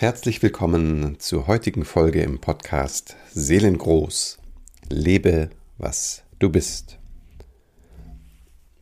Herzlich 0.00 0.42
willkommen 0.42 1.20
zur 1.20 1.46
heutigen 1.46 1.84
Folge 1.84 2.22
im 2.22 2.38
Podcast 2.38 3.16
Seelengroß. 3.34 4.38
Lebe, 4.88 5.50
was 5.76 6.22
du 6.38 6.48
bist. 6.48 6.98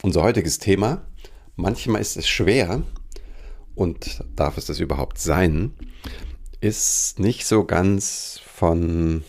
Unser 0.04 0.22
heutiges 0.22 0.60
Thema, 0.60 1.04
manchmal 1.56 2.00
ist 2.00 2.16
es 2.16 2.28
schwer 2.28 2.84
und 3.74 4.22
darf 4.36 4.58
es 4.58 4.66
das 4.66 4.78
überhaupt 4.78 5.18
sein, 5.18 5.74
ist 6.60 7.18
nicht 7.18 7.46
so 7.46 7.64
ganz 7.64 8.40
von 8.46 9.24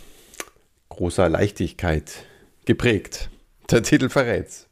großer 0.90 1.28
Leichtigkeit 1.28 2.24
geprägt. 2.66 3.32
Der 3.72 3.82
Titel 3.82 4.10
verrät's. 4.10 4.68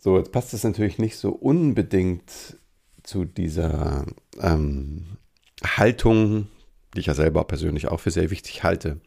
So, 0.00 0.18
jetzt 0.18 0.32
passt 0.32 0.52
es 0.54 0.64
natürlich 0.64 0.98
nicht 0.98 1.16
so 1.16 1.30
unbedingt 1.30 2.58
zu 3.04 3.24
dieser 3.24 4.06
ähm, 4.40 5.17
Haltung, 5.64 6.48
die 6.94 7.00
ich 7.00 7.06
ja 7.06 7.14
selber 7.14 7.44
persönlich 7.44 7.88
auch 7.88 8.00
für 8.00 8.10
sehr 8.10 8.30
wichtig 8.30 8.62
halte, 8.62 9.00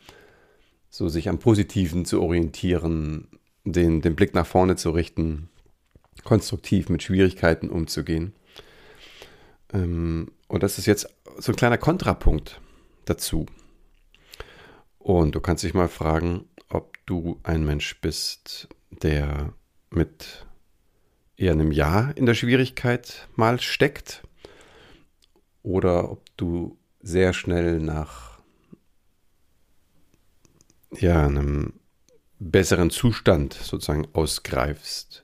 so 0.90 1.08
sich 1.08 1.30
am 1.30 1.40
Positiven 1.40 2.06
zu 2.06 2.22
orientieren, 2.22 3.28
den, 3.64 4.02
den 4.02 4.16
Blick 4.16 4.34
nach 4.34 4.46
vorne 4.46 4.76
zu 4.76 4.92
richten, 4.92 5.50
konstruktiv 6.24 6.90
mit 6.90 7.04
Schwierigkeiten 7.04 7.70
umzugehen. 7.70 8.34
Ähm, 9.74 10.32
und 10.48 10.64
das 10.64 10.78
ist 10.78 10.86
jetzt 10.86 11.08
so 11.38 11.52
ein 11.52 11.56
kleiner 11.56 11.78
Kontrapunkt 11.78 12.60
dazu. 13.06 13.46
Und 15.00 15.34
du 15.34 15.40
kannst 15.40 15.64
dich 15.64 15.74
mal 15.74 15.88
fragen, 15.88 16.46
ob 16.70 16.98
du 17.06 17.40
ein 17.44 17.66
Mensch 17.66 18.00
bist, 18.02 18.68
der 18.90 19.54
mit 19.90 20.46
eher 21.38 21.54
einem 21.54 21.72
Ja 21.72 22.12
in 22.12 22.26
der 22.26 22.34
Schwierigkeit 22.34 23.28
mal 23.36 23.60
steckt 23.60 24.24
oder 25.64 26.12
ob 26.12 26.31
du 26.42 26.78
sehr 27.02 27.34
schnell 27.34 27.80
nach 27.80 28.40
ja, 30.92 31.26
einem 31.26 31.74
besseren 32.40 32.90
Zustand 32.90 33.54
sozusagen 33.54 34.08
ausgreifst. 34.14 35.24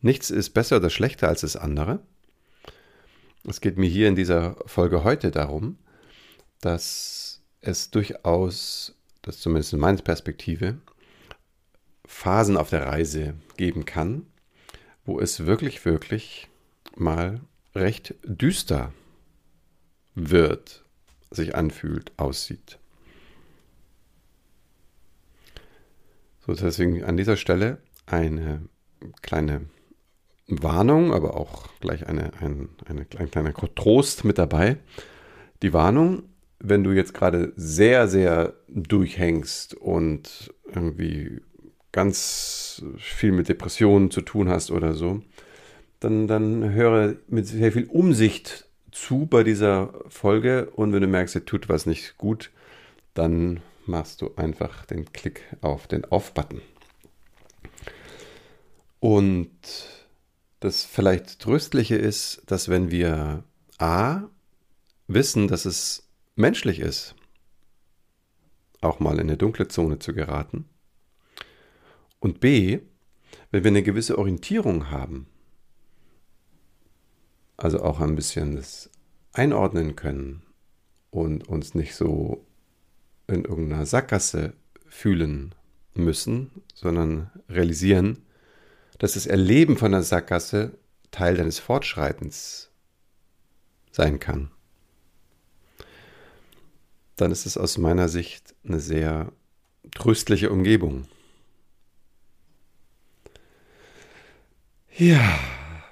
Nichts 0.00 0.30
ist 0.30 0.50
besser 0.50 0.76
oder 0.76 0.90
schlechter 0.90 1.28
als 1.28 1.40
das 1.40 1.56
andere. 1.56 2.00
Es 3.46 3.60
geht 3.60 3.78
mir 3.78 3.88
hier 3.88 4.08
in 4.08 4.16
dieser 4.16 4.56
Folge 4.66 5.04
heute 5.04 5.30
darum, 5.30 5.78
dass 6.60 7.42
es 7.60 7.90
durchaus, 7.90 8.94
das 9.22 9.38
zumindest 9.38 9.72
in 9.72 9.80
meiner 9.80 10.02
Perspektive, 10.02 10.78
Phasen 12.06 12.56
auf 12.56 12.70
der 12.70 12.86
Reise 12.86 13.34
geben 13.56 13.86
kann, 13.86 14.26
wo 15.04 15.18
es 15.18 15.46
wirklich, 15.46 15.84
wirklich 15.84 16.48
mal 16.96 17.40
recht 17.74 18.14
düster 18.24 18.92
wird, 20.14 20.84
sich 21.30 21.54
anfühlt, 21.54 22.12
aussieht. 22.16 22.78
So, 26.46 26.52
deswegen 26.52 27.04
an 27.04 27.16
dieser 27.16 27.36
Stelle 27.36 27.78
eine 28.06 28.68
kleine 29.22 29.62
Warnung, 30.46 31.12
aber 31.12 31.36
auch 31.36 31.68
gleich 31.80 32.06
eine, 32.06 32.32
ein, 32.40 32.68
eine, 32.86 33.06
ein 33.16 33.30
kleiner 33.30 33.54
Trost 33.74 34.24
mit 34.24 34.38
dabei. 34.38 34.76
Die 35.62 35.72
Warnung, 35.72 36.24
wenn 36.58 36.84
du 36.84 36.92
jetzt 36.92 37.14
gerade 37.14 37.52
sehr, 37.56 38.08
sehr 38.08 38.54
durchhängst 38.68 39.74
und 39.74 40.52
irgendwie 40.66 41.40
ganz 41.92 42.84
viel 42.98 43.32
mit 43.32 43.48
Depressionen 43.48 44.10
zu 44.10 44.20
tun 44.20 44.48
hast 44.48 44.70
oder 44.70 44.94
so, 44.94 45.22
dann, 46.00 46.26
dann 46.26 46.72
höre 46.72 47.16
mit 47.28 47.46
sehr 47.46 47.72
viel 47.72 47.84
Umsicht 47.84 48.68
zu 48.94 49.26
bei 49.26 49.42
dieser 49.42 49.92
Folge 50.08 50.70
und 50.70 50.92
wenn 50.92 51.02
du 51.02 51.08
merkst, 51.08 51.34
dir 51.34 51.44
tut 51.44 51.68
was 51.68 51.84
nicht 51.84 52.16
gut, 52.16 52.50
dann 53.12 53.60
machst 53.86 54.22
du 54.22 54.34
einfach 54.36 54.86
den 54.86 55.12
Klick 55.12 55.42
auf 55.60 55.86
den 55.86 56.04
Auf-Button. 56.04 56.62
Und 59.00 59.50
das 60.60 60.84
vielleicht 60.84 61.40
Tröstliche 61.40 61.96
ist, 61.96 62.42
dass 62.46 62.68
wenn 62.68 62.90
wir 62.90 63.44
A 63.78 64.22
wissen, 65.08 65.48
dass 65.48 65.66
es 65.66 66.08
menschlich 66.36 66.80
ist, 66.80 67.14
auch 68.80 69.00
mal 69.00 69.14
in 69.14 69.22
eine 69.28 69.36
dunkle 69.36 69.68
Zone 69.68 69.98
zu 69.98 70.14
geraten, 70.14 70.66
und 72.20 72.40
B, 72.40 72.78
wenn 73.50 73.64
wir 73.64 73.70
eine 73.70 73.82
gewisse 73.82 74.16
Orientierung 74.16 74.90
haben, 74.90 75.26
also 77.56 77.82
auch 77.82 78.00
ein 78.00 78.16
bisschen 78.16 78.56
das 78.56 78.90
einordnen 79.32 79.96
können 79.96 80.42
und 81.10 81.48
uns 81.48 81.74
nicht 81.74 81.94
so 81.94 82.44
in 83.26 83.44
irgendeiner 83.44 83.86
Sackgasse 83.86 84.54
fühlen 84.86 85.54
müssen, 85.94 86.50
sondern 86.74 87.30
realisieren, 87.48 88.22
dass 88.98 89.14
das 89.14 89.26
Erleben 89.26 89.76
von 89.76 89.92
der 89.92 90.02
Sackgasse 90.02 90.76
Teil 91.10 91.36
deines 91.36 91.58
Fortschreitens 91.58 92.70
sein 93.92 94.18
kann. 94.18 94.50
Dann 97.16 97.30
ist 97.30 97.46
es 97.46 97.56
aus 97.56 97.78
meiner 97.78 98.08
Sicht 98.08 98.54
eine 98.64 98.80
sehr 98.80 99.32
tröstliche 99.92 100.50
Umgebung. 100.50 101.06
Ja, 104.96 105.38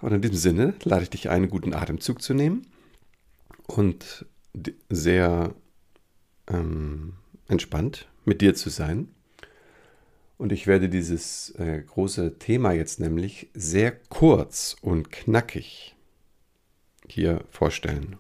und 0.03 0.13
in 0.13 0.21
diesem 0.21 0.37
Sinne 0.37 0.75
lade 0.85 1.05
ich 1.05 1.11
dich 1.11 1.31
ein, 1.31 1.37
einen 1.37 1.51
guten 1.51 1.75
Atemzug 1.75 2.21
zu 2.21 2.35
nehmen 2.35 2.67
und 3.67 4.27
sehr 4.91 5.55
ähm, 6.49 7.15
entspannt 7.49 8.09
mit 8.25 8.41
dir 8.41 8.55
zu 8.55 8.69
sein. 8.69 9.09
Und 10.39 10.51
ich 10.51 10.67
werde 10.67 10.89
dieses 10.89 11.51
äh, 11.51 11.83
große 11.87 12.39
Thema 12.39 12.73
jetzt 12.73 12.99
nämlich 12.99 13.49
sehr 13.55 13.93
kurz 13.93 14.77
und 14.81 15.13
knackig 15.13 15.95
hier 17.09 17.45
vorstellen. 17.51 18.19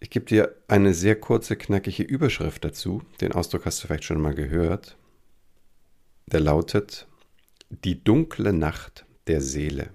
Ich 0.00 0.10
gebe 0.10 0.24
dir 0.24 0.56
eine 0.66 0.92
sehr 0.92 1.14
kurze, 1.14 1.54
knackige 1.54 2.02
Überschrift 2.02 2.64
dazu. 2.64 3.02
Den 3.20 3.30
Ausdruck 3.30 3.64
hast 3.64 3.82
du 3.82 3.86
vielleicht 3.86 4.04
schon 4.04 4.20
mal 4.20 4.34
gehört. 4.34 4.96
Der 6.26 6.40
lautet 6.40 7.06
die 7.72 8.02
dunkle 8.02 8.52
Nacht 8.52 9.06
der 9.26 9.40
Seele. 9.40 9.90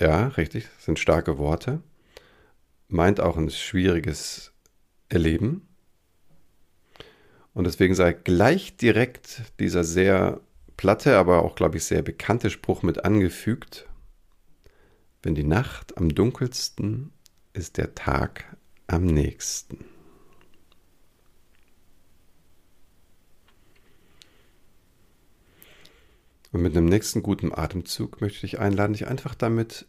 Ja, 0.00 0.28
richtig, 0.28 0.68
das 0.76 0.84
sind 0.84 0.98
starke 0.98 1.38
Worte. 1.38 1.82
Meint 2.88 3.20
auch 3.20 3.36
ein 3.36 3.50
schwieriges 3.50 4.52
Erleben. 5.08 5.68
Und 7.52 7.64
deswegen 7.64 7.94
sei 7.94 8.12
gleich 8.12 8.76
direkt 8.76 9.42
dieser 9.58 9.84
sehr 9.84 10.40
platte, 10.76 11.18
aber 11.18 11.42
auch, 11.42 11.56
glaube 11.56 11.76
ich, 11.76 11.84
sehr 11.84 12.02
bekannte 12.02 12.50
Spruch 12.50 12.82
mit 12.82 13.04
angefügt. 13.04 13.88
Wenn 15.22 15.34
die 15.34 15.44
Nacht 15.44 15.98
am 15.98 16.14
dunkelsten 16.14 17.12
ist 17.52 17.76
der 17.76 17.94
Tag 17.94 18.56
am 18.86 19.04
nächsten. 19.04 19.97
Und 26.52 26.62
mit 26.62 26.76
einem 26.76 26.86
nächsten 26.86 27.22
guten 27.22 27.52
Atemzug 27.52 28.20
möchte 28.20 28.36
ich 28.36 28.52
dich 28.52 28.58
einladen, 28.58 28.94
dich 28.94 29.06
einfach 29.06 29.34
damit 29.34 29.86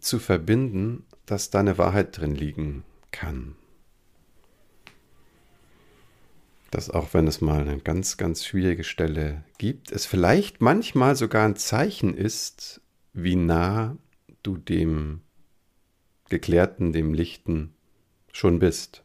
zu 0.00 0.18
verbinden, 0.18 1.04
dass 1.26 1.50
da 1.50 1.60
eine 1.60 1.76
Wahrheit 1.76 2.16
drin 2.16 2.34
liegen 2.34 2.84
kann. 3.10 3.56
Dass 6.70 6.90
auch 6.90 7.14
wenn 7.14 7.26
es 7.26 7.40
mal 7.40 7.60
eine 7.60 7.78
ganz, 7.78 8.16
ganz 8.16 8.44
schwierige 8.44 8.84
Stelle 8.84 9.44
gibt, 9.58 9.90
es 9.90 10.06
vielleicht 10.06 10.60
manchmal 10.60 11.16
sogar 11.16 11.46
ein 11.46 11.56
Zeichen 11.56 12.14
ist, 12.14 12.80
wie 13.12 13.36
nah 13.36 13.96
du 14.42 14.56
dem 14.56 15.22
Geklärten, 16.28 16.92
dem 16.92 17.14
Lichten 17.14 17.74
schon 18.32 18.58
bist. 18.58 19.02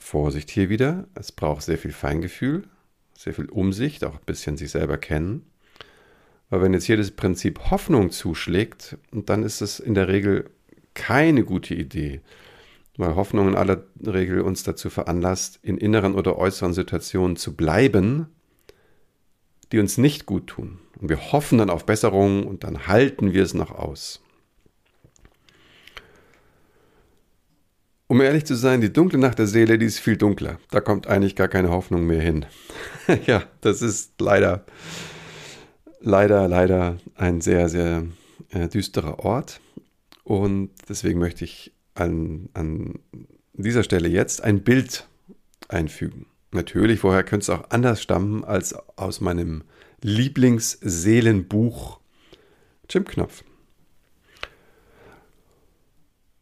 Vorsicht 0.00 0.50
hier 0.50 0.68
wieder, 0.70 1.06
es 1.14 1.30
braucht 1.30 1.62
sehr 1.62 1.78
viel 1.78 1.92
Feingefühl, 1.92 2.64
sehr 3.16 3.34
viel 3.34 3.48
Umsicht, 3.48 4.02
auch 4.02 4.14
ein 4.14 4.24
bisschen 4.26 4.56
sich 4.56 4.70
selber 4.70 4.98
kennen. 4.98 5.46
Weil 6.48 6.62
wenn 6.62 6.72
jetzt 6.72 6.86
hier 6.86 6.96
das 6.96 7.12
Prinzip 7.12 7.70
Hoffnung 7.70 8.10
zuschlägt, 8.10 8.96
dann 9.12 9.44
ist 9.44 9.60
es 9.60 9.78
in 9.78 9.94
der 9.94 10.08
Regel 10.08 10.50
keine 10.94 11.44
gute 11.44 11.74
Idee, 11.74 12.22
weil 12.96 13.14
Hoffnung 13.14 13.48
in 13.48 13.54
aller 13.54 13.84
Regel 14.04 14.40
uns 14.40 14.64
dazu 14.64 14.90
veranlasst, 14.90 15.60
in 15.62 15.76
inneren 15.78 16.14
oder 16.14 16.38
äußeren 16.38 16.72
Situationen 16.72 17.36
zu 17.36 17.54
bleiben, 17.54 18.26
die 19.70 19.78
uns 19.78 19.98
nicht 19.98 20.26
gut 20.26 20.48
tun. 20.48 20.78
Und 20.98 21.10
wir 21.10 21.30
hoffen 21.30 21.58
dann 21.58 21.70
auf 21.70 21.86
Besserung 21.86 22.46
und 22.46 22.64
dann 22.64 22.88
halten 22.88 23.32
wir 23.32 23.44
es 23.44 23.54
noch 23.54 23.70
aus. 23.70 24.22
Um 28.10 28.20
ehrlich 28.20 28.44
zu 28.44 28.56
sein, 28.56 28.80
die 28.80 28.92
dunkle 28.92 29.20
Nacht 29.20 29.38
der 29.38 29.46
Seele, 29.46 29.78
die 29.78 29.86
ist 29.86 30.00
viel 30.00 30.16
dunkler. 30.16 30.58
Da 30.72 30.80
kommt 30.80 31.06
eigentlich 31.06 31.36
gar 31.36 31.46
keine 31.46 31.70
Hoffnung 31.70 32.08
mehr 32.08 32.20
hin. 32.20 32.44
ja, 33.26 33.44
das 33.60 33.82
ist 33.82 34.20
leider, 34.20 34.64
leider, 36.00 36.48
leider 36.48 36.96
ein 37.14 37.40
sehr, 37.40 37.68
sehr 37.68 38.04
äh, 38.48 38.66
düsterer 38.66 39.20
Ort. 39.20 39.60
Und 40.24 40.70
deswegen 40.88 41.20
möchte 41.20 41.44
ich 41.44 41.72
an, 41.94 42.48
an 42.52 42.98
dieser 43.52 43.84
Stelle 43.84 44.08
jetzt 44.08 44.42
ein 44.42 44.64
Bild 44.64 45.06
einfügen. 45.68 46.26
Natürlich, 46.50 47.04
woher 47.04 47.22
könnte 47.22 47.44
es 47.44 47.50
auch 47.50 47.70
anders 47.70 48.02
stammen 48.02 48.42
als 48.42 48.74
aus 48.98 49.20
meinem 49.20 49.62
Lieblingsseelenbuch 50.02 52.00
Jim 52.88 53.04
Knopf. 53.04 53.44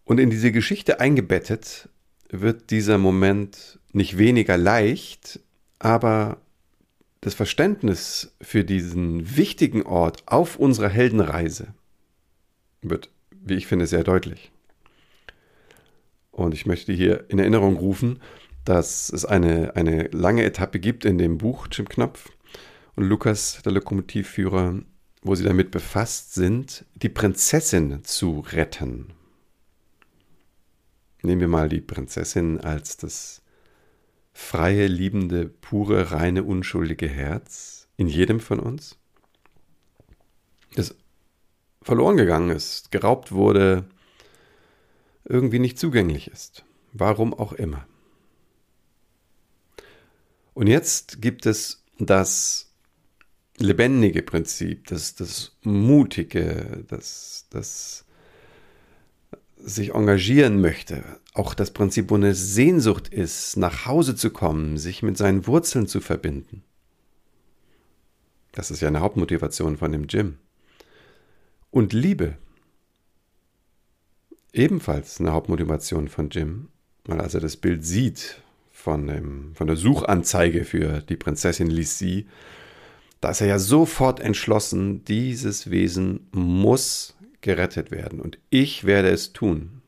Und 0.08 0.18
in 0.18 0.30
diese 0.30 0.52
Geschichte 0.52 1.00
eingebettet 1.00 1.90
wird 2.30 2.70
dieser 2.70 2.96
Moment 2.96 3.78
nicht 3.92 4.16
weniger 4.16 4.56
leicht, 4.56 5.38
aber 5.78 6.38
das 7.20 7.34
Verständnis 7.34 8.34
für 8.40 8.64
diesen 8.64 9.36
wichtigen 9.36 9.82
Ort 9.82 10.22
auf 10.24 10.56
unserer 10.56 10.88
Heldenreise 10.88 11.74
wird, 12.80 13.10
wie 13.32 13.56
ich 13.56 13.66
finde, 13.66 13.86
sehr 13.86 14.02
deutlich. 14.02 14.50
Und 16.30 16.54
ich 16.54 16.64
möchte 16.64 16.94
hier 16.94 17.26
in 17.28 17.38
Erinnerung 17.38 17.76
rufen, 17.76 18.20
dass 18.64 19.10
es 19.10 19.26
eine, 19.26 19.76
eine 19.76 20.08
lange 20.08 20.42
Etappe 20.42 20.80
gibt 20.80 21.04
in 21.04 21.18
dem 21.18 21.36
Buch 21.36 21.68
Jim 21.70 21.86
Knopf 21.86 22.30
und 22.96 23.04
Lukas, 23.04 23.60
der 23.62 23.72
Lokomotivführer, 23.72 24.80
wo 25.20 25.34
sie 25.34 25.44
damit 25.44 25.70
befasst 25.70 26.32
sind, 26.32 26.86
die 26.94 27.10
Prinzessin 27.10 28.04
zu 28.04 28.40
retten. 28.52 29.17
Nehmen 31.22 31.40
wir 31.40 31.48
mal 31.48 31.68
die 31.68 31.80
Prinzessin 31.80 32.60
als 32.60 32.96
das 32.96 33.42
freie, 34.32 34.86
liebende, 34.86 35.48
pure, 35.48 36.12
reine, 36.12 36.44
unschuldige 36.44 37.08
Herz 37.08 37.88
in 37.96 38.06
jedem 38.06 38.38
von 38.38 38.60
uns, 38.60 38.96
das 40.76 40.94
verloren 41.82 42.16
gegangen 42.16 42.50
ist, 42.50 42.92
geraubt 42.92 43.32
wurde, 43.32 43.84
irgendwie 45.24 45.58
nicht 45.58 45.78
zugänglich 45.78 46.28
ist. 46.28 46.64
Warum 46.92 47.34
auch 47.34 47.52
immer. 47.52 47.86
Und 50.54 50.68
jetzt 50.68 51.20
gibt 51.20 51.46
es 51.46 51.84
das 51.98 52.72
lebendige 53.58 54.22
Prinzip, 54.22 54.86
das, 54.86 55.14
das 55.14 55.56
mutige, 55.62 56.84
das, 56.88 57.46
das 57.50 58.04
sich 59.58 59.94
engagieren 59.94 60.60
möchte. 60.60 61.04
Auch 61.34 61.54
das 61.54 61.72
Prinzip, 61.72 62.10
wo 62.10 62.14
eine 62.14 62.34
Sehnsucht 62.34 63.08
ist, 63.08 63.56
nach 63.56 63.86
Hause 63.86 64.16
zu 64.16 64.30
kommen, 64.30 64.78
sich 64.78 65.02
mit 65.02 65.16
seinen 65.16 65.46
Wurzeln 65.46 65.86
zu 65.86 66.00
verbinden. 66.00 66.62
Das 68.52 68.70
ist 68.70 68.80
ja 68.80 68.88
eine 68.88 69.00
Hauptmotivation 69.00 69.76
von 69.76 69.92
dem 69.92 70.06
Gym. 70.06 70.38
Und 71.70 71.92
Liebe 71.92 72.36
ebenfalls 74.52 75.20
eine 75.20 75.32
Hauptmotivation 75.32 76.08
von 76.08 76.30
Jim, 76.30 76.68
weil 77.04 77.20
als 77.20 77.34
er 77.34 77.40
das 77.40 77.56
Bild 77.56 77.84
sieht 77.84 78.42
von, 78.72 79.06
dem, 79.06 79.54
von 79.54 79.66
der 79.66 79.76
Suchanzeige 79.76 80.64
für 80.64 81.00
die 81.00 81.16
Prinzessin 81.16 81.68
Lisi, 81.70 82.26
da 83.20 83.30
ist 83.30 83.40
er 83.40 83.48
ja 83.48 83.58
sofort 83.58 84.20
entschlossen, 84.20 85.04
dieses 85.04 85.70
Wesen 85.70 86.28
muss 86.30 87.16
gerettet 87.40 87.90
werden 87.90 88.20
und 88.20 88.38
ich 88.50 88.84
werde 88.84 89.10
es 89.10 89.32
tun. 89.32 89.82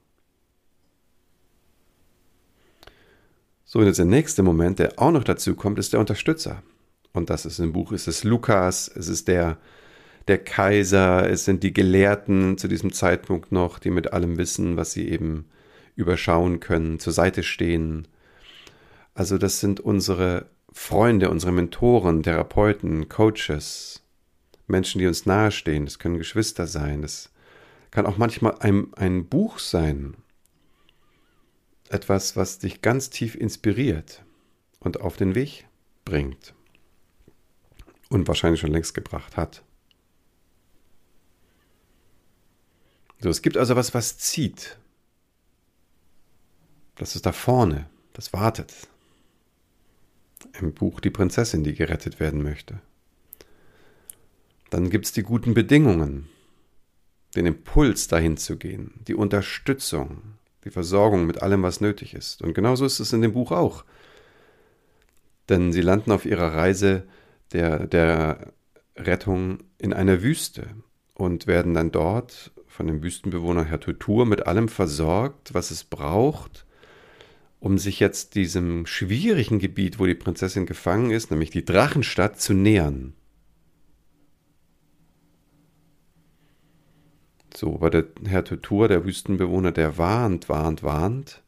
So, 3.65 3.79
und 3.79 3.87
jetzt 3.87 3.99
der 3.99 4.07
nächste 4.07 4.43
Moment, 4.43 4.79
der 4.79 4.99
auch 4.99 5.13
noch 5.13 5.25
dazu 5.25 5.55
kommt, 5.55 5.79
ist 5.79 5.93
der 5.93 6.01
Unterstützer. 6.01 6.63
Und 7.13 7.31
das 7.31 7.47
ist 7.47 7.59
im 7.59 7.73
Buch, 7.73 7.93
ist 7.93 8.09
es 8.09 8.25
Lukas, 8.25 8.89
es 8.89 9.09
ist 9.09 9.29
der, 9.29 9.59
der 10.29 10.39
Kaiser, 10.39 11.29
es 11.29 11.45
sind 11.45 11.63
die 11.63 11.73
Gelehrten 11.73 12.59
zu 12.59 12.69
diesem 12.69 12.93
Zeitpunkt 12.93 13.53
noch, 13.53 13.79
die 13.79 13.91
mit 13.91 14.13
allem 14.13 14.39
wissen, 14.39 14.77
was 14.77 14.93
sie 14.93 15.09
eben 15.09 15.49
überschauen 15.97 16.61
können, 16.61 16.99
zur 16.99 17.13
Seite 17.13 17.43
stehen. 17.43 18.09
Also 19.15 19.39
das 19.39 19.61
sind 19.61 19.81
unsere 19.81 20.47
Freunde, 20.73 21.31
unsere 21.31 21.53
Mentoren, 21.53 22.23
Therapeuten, 22.23 23.09
Coaches, 23.09 24.03
Menschen, 24.67 25.01
die 25.01 25.07
uns 25.07 25.27
nahestehen. 25.27 25.85
Das 25.85 25.99
können 25.99 26.19
Geschwister 26.19 26.67
sein, 26.67 27.03
das 27.03 27.31
kann 27.91 28.07
auch 28.07 28.17
manchmal 28.17 28.57
ein, 28.61 28.93
ein 28.95 29.27
Buch 29.27 29.59
sein. 29.59 30.17
Etwas, 31.89 32.37
was 32.37 32.59
dich 32.59 32.83
ganz 32.83 33.11
tief 33.11 33.35
inspiriert 33.35 34.25
und 34.79 35.01
auf 35.01 35.17
den 35.17 35.35
Weg 35.35 35.67
bringt. 36.05 36.55
Und 38.09 38.29
wahrscheinlich 38.29 38.61
schon 38.61 38.73
längst 38.73 38.95
gebracht 38.95 39.37
hat. 39.37 39.63
So, 43.21 43.29
es 43.29 43.43
gibt 43.43 43.57
also 43.57 43.77
was, 43.77 43.93
was 43.93 44.19
zieht. 44.19 44.79
Das 46.97 47.17
ist 47.17 47.27
da 47.27 47.33
vorne, 47.33 47.89
das 48.15 48.33
wartet. 48.33 48.73
Im 50.59 50.73
Buch 50.73 51.01
Die 51.01 51.11
Prinzessin, 51.11 51.65
die 51.65 51.75
gerettet 51.75 52.19
werden 52.19 52.43
möchte. 52.43 52.81
Dann 54.71 54.91
gibt 54.91 55.07
es 55.07 55.13
die 55.13 55.23
guten 55.23 55.53
Bedingungen, 55.53 56.29
den 57.37 57.47
Impuls 57.47 58.09
dahin 58.09 58.37
zu 58.37 58.57
gehen, 58.57 58.95
die 59.07 59.15
Unterstützung, 59.15 60.23
die 60.65 60.71
Versorgung 60.71 61.27
mit 61.27 61.43
allem, 61.43 61.63
was 61.63 61.81
nötig 61.81 62.15
ist. 62.15 62.43
Und 62.43 62.55
genauso 62.55 62.85
ist 62.85 63.01
es 63.01 63.13
in 63.13 63.23
dem 63.23 63.33
Buch 63.33 63.53
auch. 63.53 63.85
Denn 65.49 65.73
sie 65.73 65.81
landen 65.81 66.13
auf 66.13 66.27
ihrer 66.27 66.55
Reise 66.55 67.05
der, 67.53 67.87
der 67.87 68.53
Rettung 68.97 69.59
in 69.79 69.93
einer 69.93 70.23
Wüste 70.23 70.67
und 71.15 71.47
werden 71.47 71.75
dann 71.75 71.91
dort 71.91 72.53
von 72.67 72.87
dem 72.87 73.03
Wüstenbewohner 73.03 73.65
Herr 73.65 73.81
Tutur 73.81 74.27
mit 74.27 74.47
allem 74.47 74.69
versorgt, 74.69 75.55
was 75.55 75.71
es 75.71 75.85
braucht, 75.85 76.67
um 77.59 77.79
sich 77.79 78.01
jetzt 78.01 78.35
diesem 78.35 78.87
schwierigen 78.87 79.59
Gebiet, 79.59 79.99
wo 79.99 80.07
die 80.07 80.15
Prinzessin 80.15 80.67
gefangen 80.67 81.11
ist, 81.11 81.31
nämlich 81.31 81.51
die 81.51 81.65
Drachenstadt, 81.65 82.41
zu 82.41 82.55
nähern. 82.55 83.15
So, 87.61 87.75
aber 87.75 87.91
der 87.91 88.07
Herr 88.25 88.43
Tutur, 88.43 88.89
der 88.89 89.05
Wüstenbewohner, 89.05 89.71
der 89.71 89.99
warnt, 89.99 90.49
warnt, 90.49 90.83
warnt, 90.83 91.43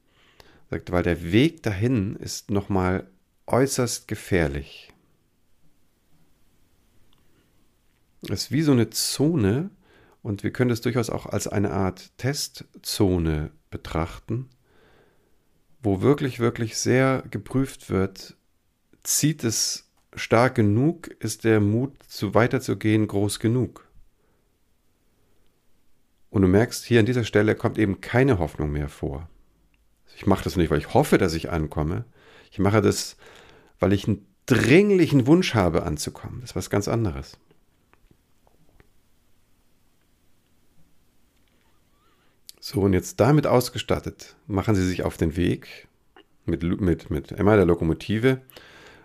sagt, 0.69 0.93
weil 0.93 1.03
der 1.03 1.33
Weg 1.33 1.63
dahin 1.63 2.17
ist 2.17 2.51
nochmal 2.51 3.07
äußerst 3.47 4.09
gefährlich. 4.09 4.93
Es 8.25 8.43
ist 8.43 8.53
wie 8.53 8.61
so 8.61 8.73
eine 8.73 8.91
Zone, 8.91 9.71
und 10.23 10.43
wir 10.45 10.53
können 10.53 10.71
es 10.71 10.83
durchaus 10.83 11.09
auch 11.09 11.25
als 11.25 11.49
eine 11.49 11.71
Art 11.71 12.11
Testzone 12.19 13.51
betrachten, 13.71 14.51
wo 15.83 16.03
wirklich, 16.03 16.41
wirklich 16.41 16.77
sehr 16.77 17.25
geprüft 17.31 17.89
wird, 17.89 18.37
zieht 19.03 19.45
es 19.45 19.89
stark 20.15 20.57
genug, 20.57 21.09
ist 21.21 21.45
der 21.45 21.61
Mut, 21.61 21.95
zu 22.07 22.35
weiterzugehen, 22.35 23.09
groß 23.09 23.39
genug. 23.39 23.89
Und 26.33 26.41
du 26.41 26.49
merkst, 26.49 26.87
hier 26.87 26.99
an 26.99 27.05
dieser 27.05 27.25
Stelle 27.25 27.55
kommt 27.55 27.77
eben 27.77 28.01
keine 28.01 28.39
Hoffnung 28.39 28.73
mehr 28.73 28.89
vor. 28.89 29.29
Ich 30.17 30.25
mache 30.25 30.43
das 30.43 30.57
nicht, 30.57 30.71
weil 30.71 30.79
ich 30.79 30.95
hoffe, 30.95 31.19
dass 31.19 31.35
ich 31.35 31.51
ankomme. 31.51 32.07
Ich 32.51 32.59
mache 32.59 32.81
das, 32.81 33.19
weil 33.79 33.93
ich 33.93 34.09
einen 34.09 34.27
dringlichen 34.47 35.27
Wunsch 35.27 35.55
habe, 35.55 35.83
anzukommen. 35.83 36.41
Das 36.41 36.53
ist 36.53 36.57
was 36.57 36.71
ganz 36.71 36.89
anderes. 36.89 37.37
So, 42.61 42.81
und 42.81 42.95
jetzt 42.95 43.21
damit 43.21 43.47
ausgestattet, 43.47 44.35
machen 44.47 44.75
sie 44.75 44.87
sich 44.87 45.03
auf 45.03 45.19
den 45.19 45.37
Weg 45.37 45.87
mit, 46.47 46.63
mit, 46.63 47.11
mit 47.11 47.33
Emma, 47.33 47.57
der 47.57 47.67
Lokomotive, 47.67 48.41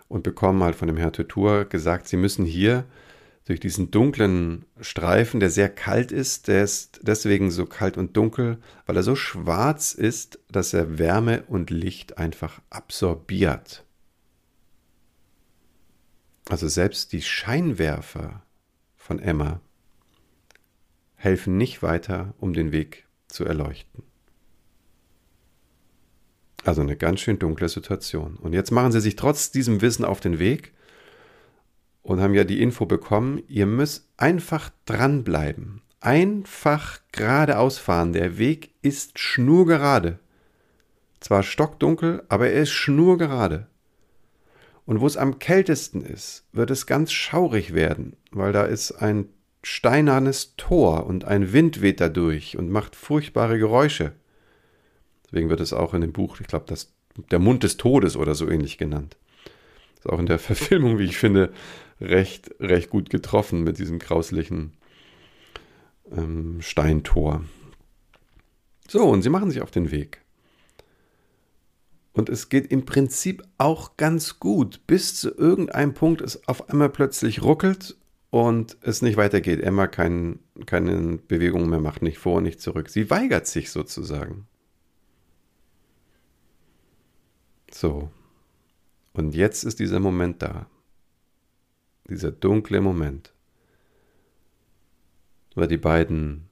und 0.08 0.22
bekommen 0.22 0.62
halt 0.62 0.76
von 0.76 0.88
dem 0.88 0.96
Herr 0.96 1.12
Tutur 1.12 1.66
gesagt, 1.66 2.08
sie 2.08 2.16
müssen 2.16 2.46
hier 2.46 2.86
durch 3.48 3.60
diesen 3.60 3.90
dunklen 3.90 4.66
Streifen, 4.78 5.40
der 5.40 5.48
sehr 5.48 5.70
kalt 5.70 6.12
ist, 6.12 6.48
der 6.48 6.64
ist 6.64 7.00
deswegen 7.02 7.50
so 7.50 7.64
kalt 7.64 7.96
und 7.96 8.14
dunkel, 8.14 8.58
weil 8.84 8.96
er 8.96 9.02
so 9.02 9.16
schwarz 9.16 9.94
ist, 9.94 10.38
dass 10.50 10.74
er 10.74 10.98
Wärme 10.98 11.44
und 11.48 11.70
Licht 11.70 12.18
einfach 12.18 12.60
absorbiert. 12.68 13.86
Also 16.50 16.68
selbst 16.68 17.14
die 17.14 17.22
Scheinwerfer 17.22 18.42
von 18.96 19.18
Emma 19.18 19.62
helfen 21.14 21.56
nicht 21.56 21.82
weiter, 21.82 22.34
um 22.38 22.52
den 22.52 22.70
Weg 22.70 23.06
zu 23.28 23.46
erleuchten. 23.46 24.02
Also 26.64 26.82
eine 26.82 26.96
ganz 26.96 27.20
schön 27.20 27.38
dunkle 27.38 27.70
Situation. 27.70 28.36
Und 28.36 28.52
jetzt 28.52 28.72
machen 28.72 28.92
sie 28.92 29.00
sich 29.00 29.16
trotz 29.16 29.50
diesem 29.50 29.80
Wissen 29.80 30.04
auf 30.04 30.20
den 30.20 30.38
Weg 30.38 30.74
und 32.02 32.20
haben 32.20 32.34
ja 32.34 32.44
die 32.44 32.62
Info 32.62 32.86
bekommen, 32.86 33.42
ihr 33.48 33.66
müsst 33.66 34.08
einfach 34.16 34.70
dranbleiben. 34.86 35.82
Einfach 36.00 37.00
geradeaus 37.12 37.78
fahren. 37.78 38.12
Der 38.12 38.38
Weg 38.38 38.70
ist 38.82 39.18
schnurgerade. 39.18 40.18
Zwar 41.20 41.42
stockdunkel, 41.42 42.22
aber 42.28 42.48
er 42.48 42.62
ist 42.62 42.70
schnurgerade. 42.70 43.66
Und 44.86 45.00
wo 45.00 45.06
es 45.06 45.16
am 45.16 45.38
kältesten 45.38 46.00
ist, 46.02 46.46
wird 46.52 46.70
es 46.70 46.86
ganz 46.86 47.12
schaurig 47.12 47.74
werden, 47.74 48.16
weil 48.30 48.52
da 48.52 48.64
ist 48.64 48.92
ein 48.92 49.28
steinernes 49.62 50.54
Tor 50.56 51.06
und 51.06 51.24
ein 51.24 51.52
Wind 51.52 51.82
weht 51.82 52.00
dadurch 52.00 52.56
und 52.56 52.70
macht 52.70 52.96
furchtbare 52.96 53.58
Geräusche. 53.58 54.12
Deswegen 55.26 55.50
wird 55.50 55.60
es 55.60 55.74
auch 55.74 55.92
in 55.92 56.00
dem 56.00 56.12
Buch, 56.12 56.40
ich 56.40 56.46
glaube, 56.46 56.72
der 57.30 57.38
Mund 57.38 57.64
des 57.64 57.76
Todes 57.76 58.16
oder 58.16 58.34
so 58.34 58.48
ähnlich 58.48 58.78
genannt. 58.78 59.16
Ist 59.98 60.08
auch 60.08 60.18
in 60.18 60.26
der 60.26 60.38
Verfilmung, 60.38 60.98
wie 60.98 61.04
ich 61.04 61.16
finde, 61.16 61.52
recht, 62.00 62.54
recht 62.60 62.90
gut 62.90 63.10
getroffen 63.10 63.64
mit 63.64 63.78
diesem 63.78 63.98
grauslichen 63.98 64.72
ähm, 66.10 66.60
Steintor. 66.60 67.44
So, 68.88 69.04
und 69.04 69.22
sie 69.22 69.30
machen 69.30 69.50
sich 69.50 69.60
auf 69.60 69.70
den 69.70 69.90
Weg. 69.90 70.22
Und 72.12 72.28
es 72.28 72.48
geht 72.48 72.72
im 72.72 72.84
Prinzip 72.84 73.44
auch 73.58 73.96
ganz 73.96 74.40
gut, 74.40 74.86
bis 74.86 75.14
zu 75.14 75.36
irgendeinem 75.36 75.94
Punkt 75.94 76.20
es 76.20 76.48
auf 76.48 76.68
einmal 76.68 76.88
plötzlich 76.88 77.42
ruckelt 77.42 77.96
und 78.30 78.76
es 78.80 79.02
nicht 79.02 79.16
weitergeht. 79.16 79.60
Emma 79.60 79.86
kein, 79.86 80.40
keine 80.66 81.18
Bewegung 81.18 81.68
mehr 81.68 81.80
macht, 81.80 82.02
nicht 82.02 82.18
vor, 82.18 82.40
nicht 82.40 82.60
zurück. 82.60 82.88
Sie 82.88 83.10
weigert 83.10 83.46
sich 83.46 83.70
sozusagen. 83.70 84.46
So. 87.70 88.10
Und 89.18 89.34
jetzt 89.34 89.64
ist 89.64 89.80
dieser 89.80 89.98
Moment 89.98 90.42
da. 90.42 90.70
Dieser 92.08 92.30
dunkle 92.30 92.80
Moment. 92.80 93.34
Weil 95.56 95.66
die 95.66 95.76
beiden 95.76 96.48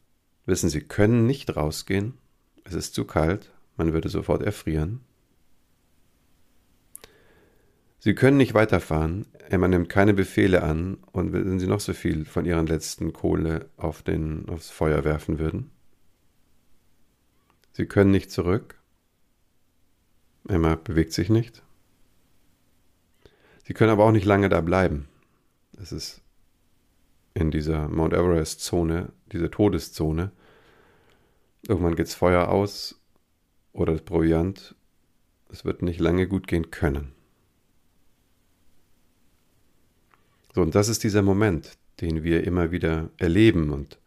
wissen, 0.46 0.68
sie 0.68 0.80
können 0.80 1.26
nicht 1.26 1.54
rausgehen. 1.54 2.14
Es 2.64 2.75
ist 2.75 2.92
zu 2.92 3.04
kalt. 3.04 3.52
Man 3.76 3.92
würde 3.92 4.08
sofort 4.08 4.42
erfrieren. 4.42 5.02
Sie 8.00 8.16
können 8.16 8.37
nicht 8.37 8.54
weiterfahren. 8.54 9.26
Emma 9.49 9.68
nimmt 9.68 9.88
keine 9.88 10.12
Befehle 10.12 10.64
an 10.64 10.96
und 11.12 11.32
wenn 11.32 11.61
sie 11.61 11.68
noch 11.68 11.78
so 11.78 11.92
viel 11.92 12.25
von 12.25 12.46
ihren 12.46 12.66
letzten 12.66 13.12
Kohle 13.12 13.70
auf 13.76 14.02
den, 14.02 14.49
aufs 14.49 14.70
Feuer 14.70 15.04
werfen 15.04 15.38
würden. 15.38 15.70
Sie 17.70 17.87
können 17.87 18.11
nicht 18.11 18.32
zurück. 18.32 18.80
Emma 20.49 20.75
bewegt 20.75 21.12
sich 21.12 21.30
nicht. 21.30 21.62
Sie 23.66 23.75
können 23.75 23.90
aber 23.90 24.04
auch 24.04 24.12
nicht 24.12 24.25
lange 24.25 24.49
da 24.49 24.61
bleiben. 24.61 25.08
Es 25.76 25.90
ist 25.90 26.23
in 27.35 27.50
dieser 27.50 27.88
Mount 27.88 28.12
Everest-Zone, 28.12 29.12
dieser 29.32 29.50
Todeszone. 29.50 30.30
Irgendwann 31.66 31.96
geht's 31.96 32.14
Feuer 32.14 32.46
aus 32.46 33.00
oder 33.73 33.94
das 33.94 34.02
Proviant. 34.02 34.76
Es 35.50 35.64
wird 35.64 35.82
nicht 35.82 35.99
lange 35.99 36.28
gut 36.28 36.46
gehen 36.46 36.70
können. 36.70 37.12
So, 40.54 40.62
und 40.62 40.76
das 40.76 40.88
ist 40.88 41.02
dieser 41.02 41.23
Moment, 41.23 41.76
den 42.00 42.23
wir 42.23 42.44
immer 42.44 42.70
wieder 42.70 43.11
erleben. 43.16 43.73
Und 43.73 43.99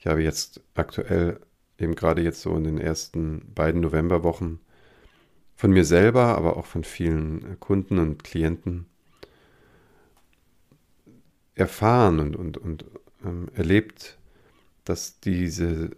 ich 0.00 0.08
habe 0.08 0.24
jetzt 0.24 0.60
aktuell, 0.74 1.38
eben 1.78 1.94
gerade 1.94 2.20
jetzt 2.20 2.42
so 2.42 2.56
in 2.56 2.64
den 2.64 2.78
ersten 2.78 3.42
beiden 3.54 3.80
Novemberwochen, 3.80 4.58
von 5.56 5.72
mir 5.72 5.84
selber, 5.84 6.36
aber 6.36 6.56
auch 6.56 6.66
von 6.66 6.84
vielen 6.84 7.58
Kunden 7.58 7.98
und 7.98 8.22
Klienten 8.22 8.86
erfahren 11.54 12.20
und, 12.20 12.36
und, 12.36 12.58
und 12.58 12.84
ähm, 13.24 13.48
erlebt, 13.54 14.18
dass 14.84 15.18
diese 15.20 15.90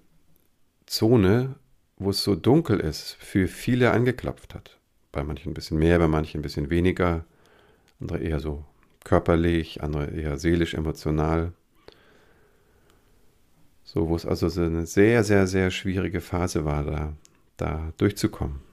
Zone, 0.86 1.56
wo 1.96 2.10
es 2.10 2.22
so 2.22 2.36
dunkel 2.36 2.78
ist, 2.78 3.16
für 3.18 3.48
viele 3.48 3.90
angeklopft 3.90 4.54
hat. 4.54 4.78
Bei 5.10 5.24
manchen 5.24 5.50
ein 5.50 5.54
bisschen 5.54 5.78
mehr, 5.78 5.98
bei 5.98 6.08
manchen 6.08 6.38
ein 6.38 6.42
bisschen 6.42 6.70
weniger, 6.70 7.24
andere 8.00 8.20
eher 8.20 8.38
so 8.38 8.64
körperlich, 9.02 9.82
andere 9.82 10.06
eher 10.06 10.38
seelisch, 10.38 10.74
emotional. 10.74 11.52
So, 13.82 14.08
wo 14.08 14.14
es 14.14 14.24
also 14.24 14.48
so 14.48 14.62
eine 14.62 14.86
sehr, 14.86 15.24
sehr, 15.24 15.48
sehr 15.48 15.70
schwierige 15.72 16.20
Phase 16.20 16.64
war, 16.64 16.84
da, 16.84 17.12
da 17.56 17.92
durchzukommen. 17.96 18.67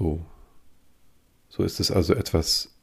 So, 0.00 0.24
so 1.50 1.62
ist 1.62 1.78
es 1.78 1.90
also 1.90 2.14
etwas, 2.14 2.74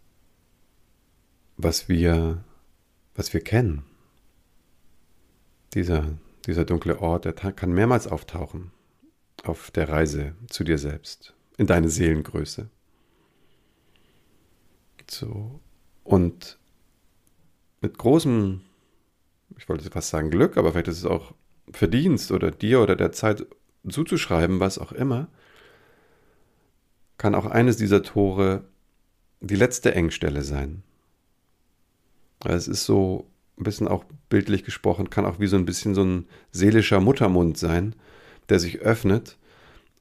was 1.58 1.90
wir, 1.90 2.44
was 3.16 3.34
wir 3.34 3.42
kennen. 3.42 3.84
Dieser, 5.74 6.16
dieser 6.46 6.64
dunkle 6.64 7.00
Ort, 7.00 7.26
der 7.26 7.34
kann 7.34 7.74
mehrmals 7.74 8.06
auftauchen 8.06 8.72
auf 9.44 9.72
der 9.72 9.90
Reise 9.90 10.36
zu 10.48 10.64
dir 10.64 10.78
selbst, 10.78 11.34
in 11.58 11.66
deine 11.66 11.90
Seelengröße. 11.90 12.70
So, 15.10 15.60
und 16.04 16.60
mit 17.82 17.98
großem, 17.98 18.62
ich 19.58 19.68
wollte 19.68 19.90
fast 19.90 20.10
sagen 20.10 20.30
Glück, 20.30 20.56
aber 20.56 20.72
vielleicht 20.72 20.90
ist 20.90 21.00
es 21.00 21.06
auch 21.06 21.34
Verdienst 21.72 22.32
oder 22.32 22.52
dir 22.52 22.80
oder 22.80 22.96
der 22.96 23.12
Zeit 23.12 23.48
zuzuschreiben, 23.90 24.60
was 24.60 24.78
auch 24.78 24.92
immer, 24.92 25.30
kann 27.18 27.36
auch 27.36 27.46
eines 27.46 27.78
dieser 27.78 28.04
Tore 28.04 28.66
die 29.40 29.56
letzte 29.56 29.94
Engstelle 29.94 30.44
sein. 30.44 30.84
Es 32.46 32.68
ist 32.68 32.86
so 32.86 33.28
ein 33.58 33.64
bisschen 33.64 33.88
auch 33.88 34.04
bildlich 34.30 34.64
gesprochen, 34.64 35.10
kann 35.10 35.26
auch 35.26 35.40
wie 35.40 35.48
so 35.48 35.58
ein 35.58 35.66
bisschen 35.66 35.96
so 35.96 36.04
ein 36.04 36.28
seelischer 36.52 37.00
Muttermund 37.00 37.58
sein, 37.58 37.96
der 38.50 38.60
sich 38.60 38.80
öffnet 38.80 39.38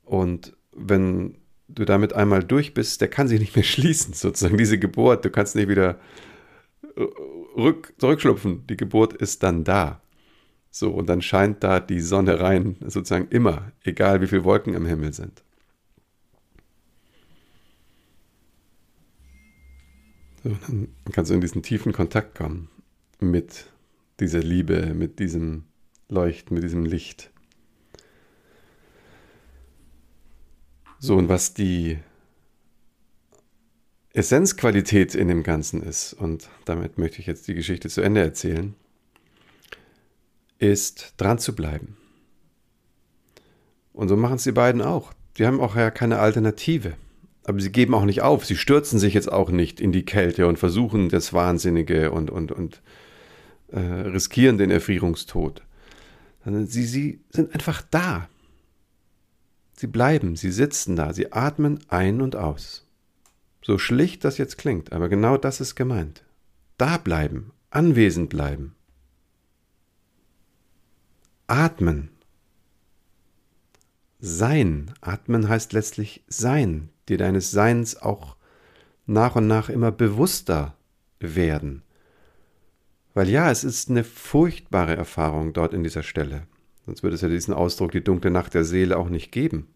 und 0.04 0.54
wenn 0.72 1.38
du 1.68 1.84
damit 1.84 2.12
einmal 2.12 2.44
durch 2.44 2.74
bist, 2.74 3.00
der 3.00 3.08
kann 3.08 3.28
sich 3.28 3.40
nicht 3.40 3.56
mehr 3.56 3.64
schließen, 3.64 4.14
sozusagen 4.14 4.58
diese 4.58 4.78
Geburt, 4.78 5.24
du 5.24 5.30
kannst 5.30 5.56
nicht 5.56 5.68
wieder 5.68 5.98
rück, 7.56 7.94
zurückschlupfen, 7.98 8.66
die 8.66 8.76
Geburt 8.76 9.14
ist 9.14 9.42
dann 9.42 9.64
da. 9.64 10.00
So, 10.70 10.90
und 10.90 11.08
dann 11.08 11.22
scheint 11.22 11.64
da 11.64 11.80
die 11.80 12.00
Sonne 12.00 12.40
rein, 12.40 12.76
sozusagen 12.80 13.28
immer, 13.28 13.72
egal 13.82 14.20
wie 14.20 14.26
viele 14.26 14.44
Wolken 14.44 14.74
im 14.74 14.84
Himmel 14.84 15.12
sind. 15.12 15.42
Dann 20.46 20.88
kannst 21.12 21.30
du 21.30 21.34
in 21.34 21.40
diesen 21.40 21.62
tiefen 21.62 21.92
Kontakt 21.92 22.34
kommen 22.36 22.68
mit 23.18 23.66
dieser 24.20 24.40
Liebe, 24.40 24.94
mit 24.94 25.18
diesem 25.18 25.64
Leuchten, 26.08 26.54
mit 26.54 26.62
diesem 26.62 26.84
Licht. 26.84 27.30
So, 30.98 31.16
und 31.16 31.28
was 31.28 31.54
die 31.54 31.98
Essenzqualität 34.12 35.14
in 35.14 35.28
dem 35.28 35.42
Ganzen 35.42 35.82
ist, 35.82 36.14
und 36.14 36.48
damit 36.64 36.96
möchte 36.96 37.20
ich 37.20 37.26
jetzt 37.26 37.48
die 37.48 37.54
Geschichte 37.54 37.88
zu 37.88 38.00
Ende 38.00 38.20
erzählen, 38.22 38.74
ist 40.58 41.14
dran 41.18 41.38
zu 41.38 41.54
bleiben. 41.54 41.96
Und 43.92 44.08
so 44.08 44.16
machen 44.16 44.36
es 44.36 44.44
die 44.44 44.52
beiden 44.52 44.80
auch. 44.80 45.12
Die 45.36 45.46
haben 45.46 45.60
auch 45.60 45.76
ja 45.76 45.90
keine 45.90 46.18
Alternative. 46.18 46.94
Aber 47.46 47.60
sie 47.60 47.70
geben 47.70 47.94
auch 47.94 48.04
nicht 48.04 48.22
auf. 48.22 48.44
Sie 48.44 48.56
stürzen 48.56 48.98
sich 48.98 49.14
jetzt 49.14 49.30
auch 49.30 49.50
nicht 49.50 49.80
in 49.80 49.92
die 49.92 50.04
Kälte 50.04 50.48
und 50.48 50.58
versuchen 50.58 51.08
das 51.08 51.32
Wahnsinnige 51.32 52.10
und, 52.10 52.28
und, 52.28 52.50
und 52.50 52.82
äh, 53.68 53.78
riskieren 53.78 54.58
den 54.58 54.72
Erfrierungstod. 54.72 55.62
Sondern 56.44 56.66
sie, 56.66 56.84
sie 56.84 57.20
sind 57.30 57.54
einfach 57.54 57.82
da. 57.88 58.28
Sie 59.74 59.86
bleiben, 59.86 60.34
sie 60.34 60.50
sitzen 60.50 60.96
da, 60.96 61.12
sie 61.12 61.32
atmen 61.32 61.78
ein 61.86 62.20
und 62.20 62.34
aus. 62.34 62.84
So 63.62 63.78
schlicht 63.78 64.24
das 64.24 64.38
jetzt 64.38 64.58
klingt, 64.58 64.92
aber 64.92 65.08
genau 65.08 65.36
das 65.36 65.60
ist 65.60 65.76
gemeint. 65.76 66.24
Da 66.78 66.96
bleiben, 66.96 67.52
anwesend 67.70 68.28
bleiben. 68.28 68.74
Atmen. 71.46 72.10
Sein. 74.18 74.90
Atmen 75.00 75.48
heißt 75.48 75.72
letztlich 75.74 76.24
sein, 76.26 76.88
dir 77.08 77.18
deines 77.18 77.50
Seins 77.50 78.00
auch 78.00 78.36
nach 79.06 79.36
und 79.36 79.46
nach 79.46 79.68
immer 79.68 79.92
bewusster 79.92 80.74
werden. 81.20 81.82
Weil 83.14 83.28
ja, 83.28 83.50
es 83.50 83.64
ist 83.64 83.88
eine 83.88 84.04
furchtbare 84.04 84.96
Erfahrung 84.96 85.52
dort 85.52 85.72
in 85.72 85.82
dieser 85.82 86.02
Stelle. 86.02 86.46
Sonst 86.84 87.02
würde 87.02 87.14
es 87.16 87.22
ja 87.22 87.28
diesen 87.28 87.54
Ausdruck 87.54 87.92
die 87.92 88.04
dunkle 88.04 88.30
Nacht 88.30 88.54
der 88.54 88.64
Seele 88.64 88.98
auch 88.98 89.08
nicht 89.08 89.32
geben. 89.32 89.68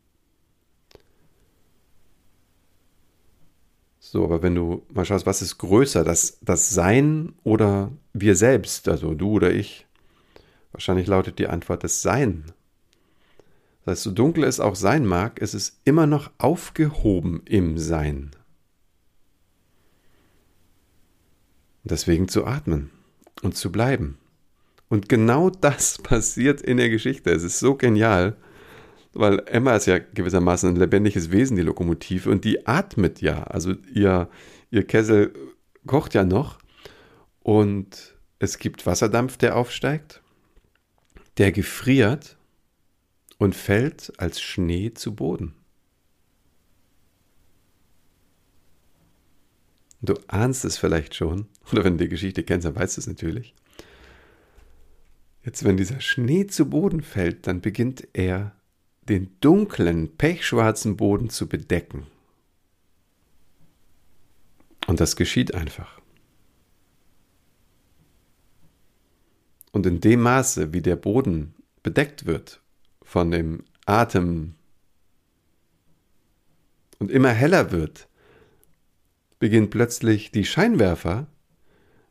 So, 3.99 4.25
aber 4.25 4.43
wenn 4.43 4.55
du 4.55 4.85
mal 4.93 5.05
schaust, 5.05 5.27
was 5.27 5.43
ist 5.43 5.59
größer, 5.59 6.05
das, 6.05 6.39
das 6.41 6.71
Sein 6.71 7.35
oder 7.45 7.93
wir 8.13 8.35
selbst, 8.35 8.89
also 8.89 9.15
du 9.15 9.33
oder 9.33 9.53
ich? 9.53 9.87
Wahrscheinlich 10.73 11.07
lautet 11.07 11.39
die 11.39 11.47
Antwort 11.49 11.85
das 11.85 12.03
Sein. 12.03 12.45
Das 13.85 13.93
heißt, 13.93 14.03
so 14.03 14.11
dunkel 14.11 14.45
es 14.45 14.61
auch 14.61 14.75
sein 14.75 15.07
mag, 15.07 15.41
es 15.41 15.55
ist 15.55 15.81
immer 15.85 16.07
noch 16.07 16.31
aufgehoben 16.39 17.43
im 17.47 17.79
Sein. 17.79 18.31
Deswegen 21.83 22.29
zu 22.29 22.45
atmen 22.45 22.91
und 23.43 23.57
zu 23.57 23.73
bleiben. 23.73 24.19
Und 24.89 25.09
genau 25.09 25.51
das 25.51 25.99
passiert 26.03 26.61
in 26.61 26.77
der 26.77 26.91
Geschichte. 26.91 27.31
Es 27.31 27.43
ist 27.43 27.59
so 27.59 27.75
genial. 27.75 28.37
weil 29.13 29.43
Emma 29.47 29.75
ist 29.75 29.87
ja 29.87 29.99
gewissermaßen 29.99 30.69
ein 30.69 30.77
lebendiges 30.77 31.33
Wesen, 31.33 31.57
die 31.57 31.63
Lokomotive, 31.63 32.31
und 32.31 32.45
die 32.45 32.67
atmet 32.67 33.21
ja. 33.21 33.43
Also 33.45 33.75
ihr, 33.93 34.29
ihr 34.71 34.87
Kessel 34.87 35.33
kocht 35.87 36.15
ja 36.15 36.25
noch 36.25 36.59
und 37.41 38.17
es 38.39 38.59
gibt 38.59 38.87
Wasserdampf, 38.87 39.37
der 39.37 39.57
aufsteigt, 39.57 40.23
der 41.39 41.51
gefriert 41.51 42.37
und 43.41 43.55
fällt 43.55 44.13
als 44.19 44.39
Schnee 44.39 44.93
zu 44.93 45.15
Boden. 45.15 45.55
Du 50.03 50.15
ahnst 50.29 50.67
es 50.67 50.77
vielleicht 50.77 51.15
schon, 51.15 51.47
oder 51.73 51.83
wenn 51.83 51.97
du 51.97 52.05
die 52.05 52.11
Geschichte 52.11 52.45
kennst, 52.45 52.67
dann 52.67 52.77
weißt 52.77 52.99
du 52.99 53.01
es 53.01 53.07
natürlich. 53.07 53.55
Jetzt, 55.43 55.65
wenn 55.65 55.79
dieser 55.79 56.01
Schnee 56.01 56.47
zu 56.49 56.69
Boden 56.69 57.01
fällt, 57.01 57.47
dann 57.47 57.63
beginnt 57.63 58.07
er 58.13 58.55
den 59.09 59.35
dunklen, 59.41 60.19
pechschwarzen 60.19 60.99
Boden 60.99 61.31
zu 61.31 61.49
bedecken. 61.49 62.07
Und 64.87 65.01
das 65.01 65.17
geschieht 65.17 65.55
einfach. 65.55 65.99
Und 69.73 69.87
in 69.87 70.01
dem 70.01 70.21
Maße, 70.21 70.75
wie 70.75 70.83
der 70.83 70.97
Boden 70.97 71.55
bedeckt 71.83 72.27
wird 72.27 72.61
von 73.11 73.33
dem 73.33 73.65
Atem 73.87 74.55
und 77.01 77.11
immer 77.11 77.31
heller 77.31 77.73
wird, 77.73 78.07
beginnt 79.41 79.71
plötzlich 79.71 80.31
die 80.31 80.45
Scheinwerfer 80.45 81.27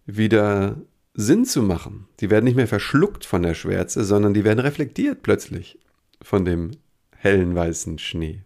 wieder 0.05 0.75
Sinn 1.13 1.45
zu 1.45 1.63
machen. 1.63 2.09
Die 2.19 2.29
werden 2.29 2.43
nicht 2.43 2.57
mehr 2.57 2.67
verschluckt 2.67 3.25
von 3.25 3.43
der 3.43 3.53
Schwärze, 3.53 4.03
sondern 4.03 4.33
die 4.33 4.43
werden 4.43 4.59
reflektiert 4.59 5.23
plötzlich 5.23 5.79
von 6.21 6.43
dem 6.43 6.71
hellen 7.15 7.55
weißen 7.55 7.97
Schnee. 7.97 8.43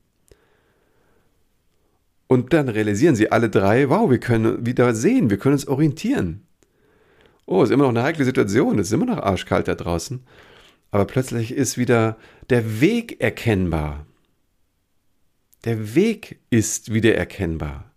Und 2.28 2.54
dann 2.54 2.70
realisieren 2.70 3.16
sie 3.16 3.32
alle 3.32 3.50
drei, 3.50 3.90
wow, 3.90 4.12
wir 4.12 4.20
können 4.20 4.64
wieder 4.64 4.94
sehen, 4.94 5.32
wir 5.32 5.40
können 5.40 5.54
uns 5.54 5.68
orientieren. 5.68 6.46
Oh, 7.48 7.64
ist 7.64 7.72
immer 7.72 7.86
noch 7.86 7.90
eine 7.90 8.04
heikle 8.04 8.26
Situation, 8.26 8.78
es 8.78 8.90
ist 8.90 8.94
immer 8.94 9.08
noch 9.08 9.24
arschkalt 9.24 9.68
da 9.68 9.74
draußen. 9.74 10.24
Aber 10.94 11.06
plötzlich 11.06 11.52
ist 11.52 11.80
wieder 11.80 12.18
der 12.52 12.80
Weg 12.80 13.20
erkennbar. 13.20 14.06
Der 15.66 15.96
Weg 15.96 16.40
ist 16.52 16.94
wieder 16.94 17.16
erkennbar. 17.16 17.92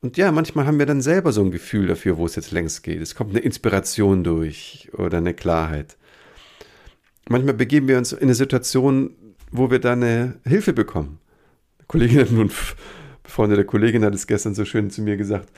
Und 0.00 0.16
ja, 0.16 0.32
manchmal 0.32 0.64
haben 0.64 0.78
wir 0.78 0.86
dann 0.86 1.02
selber 1.02 1.32
so 1.32 1.42
ein 1.44 1.50
Gefühl 1.50 1.86
dafür, 1.86 2.16
wo 2.16 2.24
es 2.24 2.36
jetzt 2.36 2.50
längst 2.50 2.82
geht. 2.82 3.02
Es 3.02 3.14
kommt 3.14 3.32
eine 3.32 3.40
Inspiration 3.40 4.24
durch 4.24 4.88
oder 4.94 5.18
eine 5.18 5.34
Klarheit. 5.34 5.98
Manchmal 7.28 7.52
begeben 7.52 7.88
wir 7.88 7.98
uns 7.98 8.12
in 8.12 8.22
eine 8.22 8.34
Situation, 8.34 9.10
wo 9.50 9.70
wir 9.70 9.78
dann 9.78 10.02
eine 10.02 10.40
Hilfe 10.46 10.72
bekommen. 10.72 11.18
Eine 11.76 11.86
Kollegin 11.88 12.20
hat 12.20 12.30
nun, 12.30 12.50
Freunde 13.22 13.56
der 13.56 13.66
Kollegin 13.66 14.02
hat 14.02 14.14
es 14.14 14.26
gestern 14.26 14.54
so 14.54 14.64
schön 14.64 14.88
zu 14.88 15.02
mir 15.02 15.18
gesagt. 15.18 15.50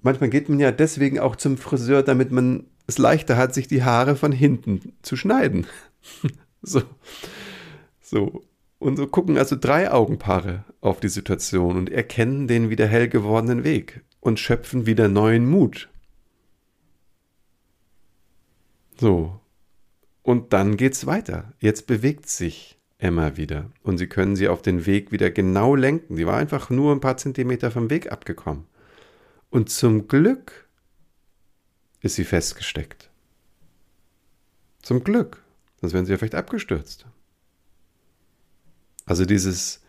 Manchmal 0.00 0.30
geht 0.30 0.48
man 0.48 0.60
ja 0.60 0.72
deswegen 0.72 1.18
auch 1.18 1.36
zum 1.36 1.58
Friseur, 1.58 2.02
damit 2.02 2.32
man 2.32 2.64
es 2.86 2.96
leichter 2.96 3.36
hat, 3.36 3.52
sich 3.52 3.68
die 3.68 3.84
Haare 3.84 4.16
von 4.16 4.32
hinten 4.32 4.94
zu 5.02 5.16
schneiden. 5.16 5.66
so. 6.62 6.82
So. 8.00 8.42
Und 8.78 8.96
so 8.96 9.06
gucken 9.06 9.38
also 9.38 9.56
drei 9.58 9.90
Augenpaare 9.90 10.64
auf 10.80 11.00
die 11.00 11.08
Situation 11.08 11.76
und 11.76 11.90
erkennen 11.90 12.46
den 12.46 12.68
wieder 12.68 12.86
hell 12.86 13.08
gewordenen 13.08 13.64
Weg 13.64 14.02
und 14.20 14.38
schöpfen 14.38 14.86
wieder 14.86 15.08
neuen 15.08 15.48
Mut. 15.48 15.88
So. 18.98 19.40
Und 20.22 20.52
dann 20.52 20.76
geht's 20.76 21.06
weiter. 21.06 21.52
Jetzt 21.58 21.86
bewegt 21.86 22.28
sich 22.28 22.78
Emma 22.98 23.36
wieder 23.36 23.70
und 23.82 23.98
sie 23.98 24.06
können 24.08 24.36
sie 24.36 24.48
auf 24.48 24.62
den 24.62 24.86
Weg 24.86 25.12
wieder 25.12 25.30
genau 25.30 25.74
lenken. 25.74 26.16
Sie 26.16 26.26
war 26.26 26.36
einfach 26.36 26.70
nur 26.70 26.92
ein 26.92 27.00
paar 27.00 27.16
Zentimeter 27.16 27.70
vom 27.70 27.90
Weg 27.90 28.10
abgekommen. 28.10 28.64
Und 29.50 29.70
zum 29.70 30.08
Glück 30.08 30.68
ist 32.00 32.16
sie 32.16 32.24
festgesteckt. 32.24 33.10
Zum 34.82 35.04
Glück. 35.04 35.42
Sonst 35.86 35.94
wären 35.94 36.04
sie 36.04 36.10
ja 36.10 36.18
vielleicht 36.18 36.34
abgestürzt. 36.34 37.06
Also 39.04 39.24
dieses, 39.24 39.82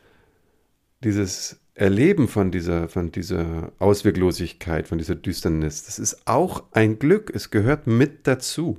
dieses 1.04 1.60
Erleben 1.74 2.28
von 2.28 2.52
dieser, 2.52 2.88
von 2.88 3.12
dieser 3.12 3.72
Ausweglosigkeit, 3.80 4.88
von 4.88 5.00
dieser 5.00 5.16
Düsternis, 5.16 5.86
das 5.86 5.98
ist 5.98 6.28
auch 6.28 6.66
ein 6.72 7.00
Glück. 7.00 7.32
Es 7.34 7.50
gehört 7.50 7.88
mit 7.88 8.28
dazu. 8.28 8.78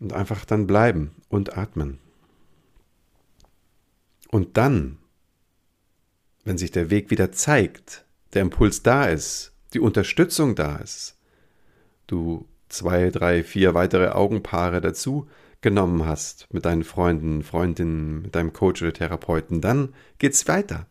Und 0.00 0.12
einfach 0.12 0.44
dann 0.44 0.66
bleiben 0.66 1.12
und 1.28 1.56
atmen. 1.56 2.00
Und 4.28 4.56
dann, 4.56 4.98
wenn 6.42 6.58
sich 6.58 6.72
der 6.72 6.90
Weg 6.90 7.12
wieder 7.12 7.30
zeigt, 7.30 8.04
der 8.34 8.42
Impuls 8.42 8.82
da 8.82 9.04
ist, 9.04 9.52
die 9.72 9.78
Unterstützung 9.78 10.56
da 10.56 10.78
ist, 10.78 11.16
du 12.08 12.48
zwei, 12.72 13.10
drei, 13.10 13.44
vier 13.44 13.74
weitere 13.74 14.08
Augenpaare 14.08 14.80
dazu 14.80 15.28
genommen 15.60 16.06
hast 16.06 16.48
mit 16.52 16.64
deinen 16.64 16.84
Freunden, 16.84 17.42
Freundinnen, 17.42 18.22
mit 18.22 18.34
deinem 18.34 18.52
Coach 18.52 18.82
oder 18.82 18.92
Therapeuten, 18.92 19.60
dann 19.60 19.94
geht's 20.18 20.48
weiter. 20.48 20.86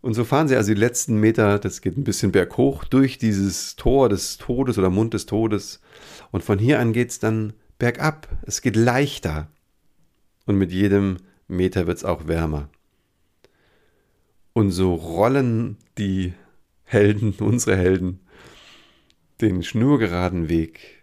Und 0.00 0.14
so 0.14 0.24
fahren 0.24 0.46
sie 0.46 0.56
also 0.56 0.72
die 0.72 0.80
letzten 0.80 1.18
Meter, 1.18 1.58
das 1.58 1.80
geht 1.80 1.96
ein 1.96 2.04
bisschen 2.04 2.32
berghoch, 2.32 2.84
durch 2.84 3.18
dieses 3.18 3.74
Tor 3.74 4.08
des 4.08 4.38
Todes 4.38 4.78
oder 4.78 4.88
Mund 4.88 5.14
des 5.14 5.26
Todes. 5.26 5.80
Und 6.30 6.44
von 6.44 6.58
hier 6.60 6.78
an 6.78 6.92
geht's 6.92 7.18
dann 7.18 7.52
bergab. 7.78 8.28
Es 8.42 8.62
geht 8.62 8.76
leichter. 8.76 9.48
Und 10.46 10.58
mit 10.58 10.70
jedem 10.70 11.16
Meter 11.48 11.88
wird's 11.88 12.04
auch 12.04 12.28
wärmer. 12.28 12.68
Und 14.52 14.70
so 14.70 14.94
rollen 14.94 15.76
die 15.98 16.34
Helden, 16.84 17.34
unsere 17.40 17.76
Helden, 17.76 18.20
den 19.40 19.62
schnurgeraden 19.62 20.48
Weg 20.48 21.02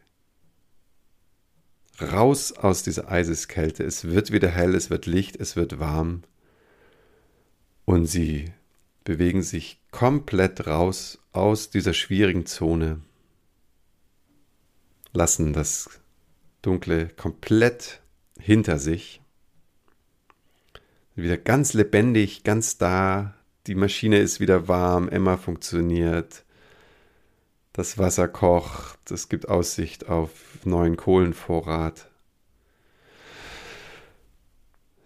raus 2.01 2.51
aus 2.51 2.83
dieser 2.83 3.11
Eiseskälte. 3.11 3.83
Es 3.83 4.05
wird 4.05 4.31
wieder 4.31 4.49
hell, 4.49 4.75
es 4.75 4.89
wird 4.89 5.05
Licht, 5.05 5.35
es 5.35 5.55
wird 5.55 5.79
warm. 5.79 6.23
Und 7.85 8.05
sie 8.05 8.51
bewegen 9.03 9.43
sich 9.43 9.79
komplett 9.91 10.65
raus 10.67 11.19
aus 11.31 11.69
dieser 11.69 11.93
schwierigen 11.93 12.45
Zone, 12.45 13.01
lassen 15.11 15.53
das 15.53 15.89
Dunkle 16.61 17.09
komplett 17.09 18.01
hinter 18.39 18.79
sich. 18.79 19.21
Wieder 21.15 21.37
ganz 21.37 21.73
lebendig, 21.73 22.43
ganz 22.43 22.77
da. 22.77 23.35
Die 23.67 23.75
Maschine 23.75 24.17
ist 24.17 24.39
wieder 24.39 24.67
warm, 24.67 25.09
Emma 25.09 25.37
funktioniert. 25.37 26.43
Das 27.75 27.97
Wasser 27.97 28.27
kocht, 28.27 29.09
es 29.09 29.29
gibt 29.29 29.49
Aussicht 29.49 30.07
auf 30.07 30.29
neuen 30.63 30.95
Kohlenvorrat. 30.95 32.07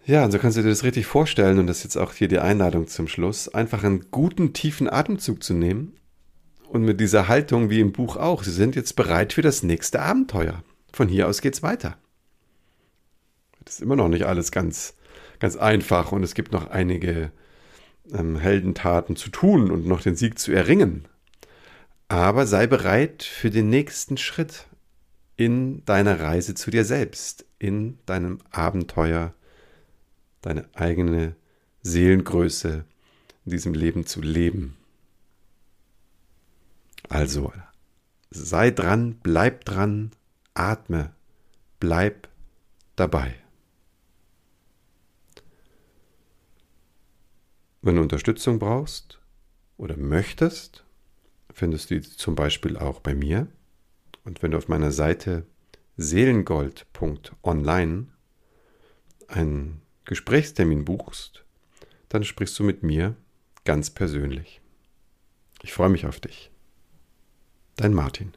Ja, 0.04 0.26
und 0.26 0.32
so 0.32 0.38
kannst 0.38 0.58
du 0.58 0.62
dir 0.62 0.68
das 0.68 0.84
richtig 0.84 1.06
vorstellen, 1.06 1.58
und 1.58 1.66
das 1.66 1.78
ist 1.78 1.84
jetzt 1.84 1.96
auch 1.96 2.12
hier 2.12 2.28
die 2.28 2.38
Einladung 2.38 2.86
zum 2.86 3.08
Schluss, 3.08 3.48
einfach 3.48 3.84
einen 3.84 4.10
guten, 4.10 4.52
tiefen 4.52 4.88
Atemzug 4.88 5.42
zu 5.42 5.54
nehmen 5.54 5.96
und 6.68 6.82
mit 6.82 7.00
dieser 7.00 7.26
Haltung 7.26 7.70
wie 7.70 7.80
im 7.80 7.92
Buch 7.92 8.18
auch, 8.18 8.42
sie 8.42 8.52
sind 8.52 8.76
jetzt 8.76 8.96
bereit 8.96 9.32
für 9.32 9.42
das 9.42 9.62
nächste 9.62 10.00
Abenteuer. 10.00 10.62
Von 10.92 11.08
hier 11.08 11.26
aus 11.26 11.40
geht's 11.40 11.62
weiter. 11.62 11.96
Das 13.64 13.76
ist 13.76 13.80
immer 13.80 13.96
noch 13.96 14.08
nicht 14.08 14.26
alles 14.26 14.52
ganz, 14.52 14.94
ganz 15.40 15.56
einfach 15.56 16.12
und 16.12 16.22
es 16.22 16.34
gibt 16.34 16.52
noch 16.52 16.68
einige 16.68 17.32
ähm, 18.12 18.36
Heldentaten 18.36 19.16
zu 19.16 19.30
tun 19.30 19.70
und 19.70 19.86
noch 19.86 20.02
den 20.02 20.16
Sieg 20.16 20.38
zu 20.38 20.52
erringen. 20.52 21.08
Aber 22.08 22.46
sei 22.46 22.66
bereit 22.66 23.22
für 23.22 23.50
den 23.50 23.68
nächsten 23.68 24.16
Schritt 24.16 24.66
in 25.36 25.84
deiner 25.84 26.20
Reise 26.20 26.54
zu 26.54 26.70
dir 26.70 26.84
selbst, 26.84 27.44
in 27.58 27.98
deinem 28.06 28.38
Abenteuer, 28.50 29.34
deine 30.40 30.68
eigene 30.74 31.36
Seelengröße 31.82 32.84
in 33.44 33.50
diesem 33.50 33.74
Leben 33.74 34.06
zu 34.06 34.22
leben. 34.22 34.76
Also, 37.10 37.52
sei 38.30 38.70
dran, 38.70 39.18
bleib 39.22 39.64
dran, 39.64 40.12
atme, 40.54 41.12
bleib 41.78 42.28
dabei. 42.96 43.34
Wenn 47.82 47.96
du 47.96 48.02
Unterstützung 48.02 48.58
brauchst 48.58 49.20
oder 49.76 49.96
möchtest, 49.96 50.84
findest 51.58 51.90
du 51.90 52.00
zum 52.00 52.34
Beispiel 52.34 52.76
auch 52.76 53.00
bei 53.00 53.14
mir. 53.14 53.48
Und 54.24 54.42
wenn 54.42 54.52
du 54.52 54.58
auf 54.58 54.68
meiner 54.68 54.92
Seite 54.92 55.46
seelengold.online 55.96 58.08
einen 59.26 59.82
Gesprächstermin 60.04 60.84
buchst, 60.84 61.44
dann 62.08 62.24
sprichst 62.24 62.58
du 62.58 62.64
mit 62.64 62.82
mir 62.82 63.16
ganz 63.64 63.90
persönlich. 63.90 64.60
Ich 65.62 65.72
freue 65.72 65.90
mich 65.90 66.06
auf 66.06 66.20
dich. 66.20 66.50
Dein 67.76 67.92
Martin. 67.92 68.32